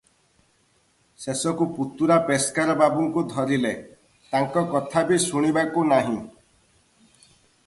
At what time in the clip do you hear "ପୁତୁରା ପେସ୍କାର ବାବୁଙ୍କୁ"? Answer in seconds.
1.75-3.25